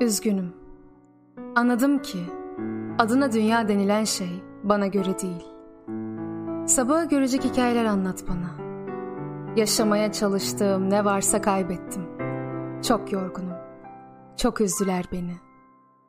[0.00, 0.52] Üzgünüm.
[1.54, 2.18] Anladım ki
[2.98, 5.46] adına dünya denilen şey bana göre değil.
[6.66, 8.66] Sabaha görecek hikayeler anlat bana.
[9.56, 12.02] Yaşamaya çalıştığım ne varsa kaybettim.
[12.88, 13.56] Çok yorgunum.
[14.36, 15.36] Çok üzdüler beni.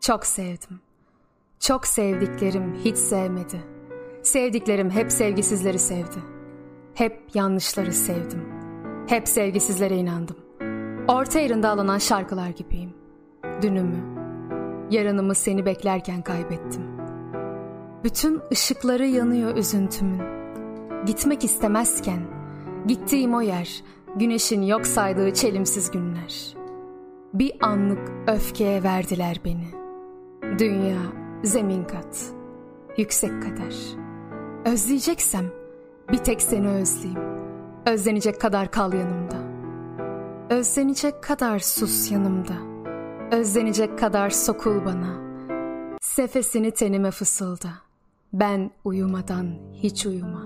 [0.02, 0.80] Çok sevdim.
[1.60, 3.64] Çok sevdiklerim hiç sevmedi.
[4.24, 6.20] Sevdiklerim hep sevgisizleri sevdi.
[6.94, 8.46] Hep yanlışları sevdim.
[9.08, 10.38] Hep sevgisizlere inandım.
[11.08, 12.97] Orta yerinde alınan şarkılar gibiyim.
[13.62, 14.18] Dünümü,
[14.92, 16.84] yarınımı seni beklerken kaybettim.
[18.04, 20.22] Bütün ışıkları yanıyor üzüntümün.
[21.06, 22.20] Gitmek istemezken,
[22.88, 23.84] gittiğim o yer,
[24.16, 26.56] güneşin yok saydığı çelimsiz günler.
[27.34, 29.68] Bir anlık öfkeye verdiler beni.
[30.60, 31.00] Dünya,
[31.44, 32.26] zemin kat,
[32.98, 33.76] yüksek kader.
[34.66, 35.46] Özleyeceksem
[36.12, 37.22] bir tek seni özleyeyim.
[37.86, 39.38] Özlenecek kadar kal yanımda.
[40.50, 42.54] Özlenecek kadar sus yanımda.
[43.32, 45.18] Özlenecek kadar sokul bana.
[46.02, 47.70] Sefesini tenime fısılda.
[48.34, 50.42] Ben uyumadan hiç uyuma.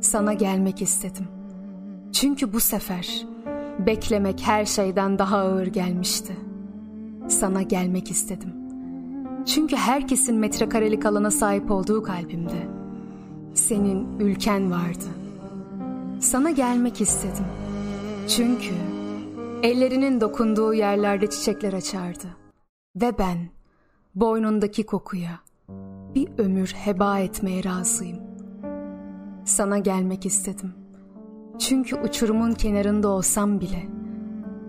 [0.00, 1.26] Sana gelmek istedim.
[2.12, 3.26] Çünkü bu sefer
[3.86, 6.32] beklemek her şeyden daha ağır gelmişti.
[7.28, 8.54] Sana gelmek istedim.
[9.46, 12.68] Çünkü herkesin metrekarelik alana sahip olduğu kalbimde
[13.54, 15.06] senin ülken vardı.
[16.20, 17.46] Sana gelmek istedim.
[18.28, 18.74] Çünkü
[19.62, 22.26] ellerinin dokunduğu yerlerde çiçekler açardı.
[22.96, 23.38] Ve ben
[24.14, 25.40] boynundaki kokuya
[26.14, 28.18] bir ömür heba etmeye razıyım.
[29.44, 30.72] Sana gelmek istedim.
[31.58, 33.86] Çünkü uçurumun kenarında olsam bile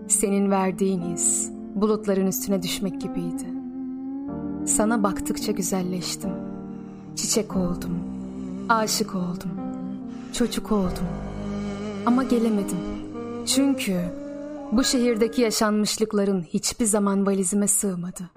[0.08, 3.46] senin verdiğin his bulutların üstüne düşmek gibiydi.
[4.66, 6.31] Sana baktıkça güzelleştim.
[7.16, 8.00] Çiçek oldum.
[8.70, 9.52] Aşık oldum.
[10.34, 11.08] Çocuk oldum.
[12.06, 12.78] Ama gelemedim.
[13.46, 14.02] Çünkü
[14.72, 18.31] bu şehirdeki yaşanmışlıkların hiçbir zaman valizime sığmadı.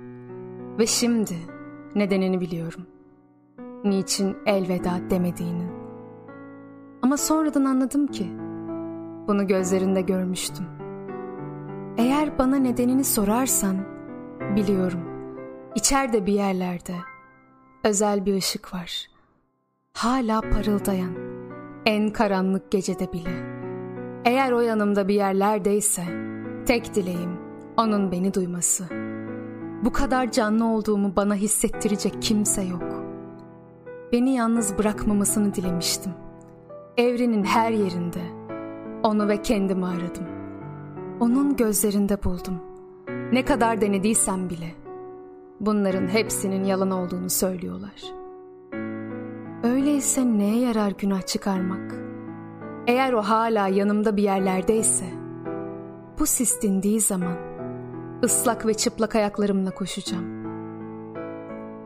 [0.79, 1.35] Ve şimdi
[1.95, 2.87] nedenini biliyorum.
[3.85, 5.71] Niçin elveda demediğinin.
[7.03, 8.27] Ama sonradan anladım ki
[9.29, 10.67] bunu gözlerinde görmüştüm.
[11.99, 13.77] Eğer bana nedenini sorarsan
[14.57, 15.01] biliyorum.
[15.75, 16.95] İçeride bir yerlerde
[17.85, 19.07] özel bir ışık var.
[19.93, 21.15] Hala parıldayan
[21.87, 23.50] en karanlık gecede bile.
[24.25, 26.03] Eğer o yanımda bir yerlerdeyse
[26.67, 27.39] tek dileğim
[27.77, 28.85] onun beni duyması.
[29.85, 33.05] Bu kadar canlı olduğumu bana hissettirecek kimse yok.
[34.13, 36.13] Beni yalnız bırakmamasını dilemiştim.
[36.97, 38.21] Evrenin her yerinde
[39.03, 40.27] onu ve kendimi aradım.
[41.21, 42.61] Onun gözlerinde buldum.
[43.33, 44.75] Ne kadar denediysem bile
[45.61, 48.03] bunların hepsinin yalan olduğunu söylüyorlar.
[49.63, 52.00] Öyleyse neye yarar günah çıkarmak?
[52.87, 55.05] Eğer o hala yanımda bir yerlerdeyse,
[56.19, 57.37] bu sis dindiği zaman
[58.25, 60.41] ıslak ve çıplak ayaklarımla koşacağım.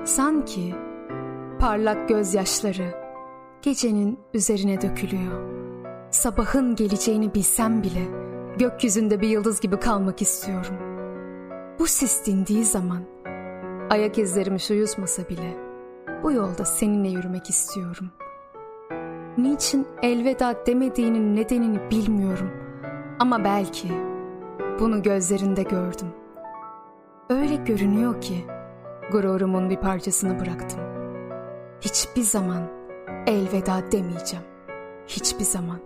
[0.05, 0.75] Sanki
[1.61, 2.95] parlak gözyaşları
[3.63, 5.55] gecenin üzerine dökülüyor.
[6.11, 8.03] Sabahın geleceğini bilsem bile
[8.59, 10.75] gökyüzünde bir yıldız gibi kalmak istiyorum.
[11.79, 13.03] Bu sis dindiği zaman
[13.91, 14.75] ayak izlerimi şu
[15.29, 15.57] bile
[16.23, 18.11] bu yolda seninle yürümek istiyorum.
[19.39, 22.51] Niçin elveda demediğinin nedenini bilmiyorum
[23.19, 23.89] ama belki
[24.81, 26.09] bunu gözlerinde gördüm.
[27.31, 28.45] Öyle görünüyor ki
[29.13, 30.81] gururumun bir parçasını bıraktım.
[31.81, 32.63] Hiçbir zaman
[33.27, 34.45] elveda demeyeceğim.
[35.07, 35.79] Hiçbir zaman.